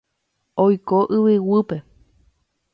[0.63, 1.81] Oiko yvyguýpe.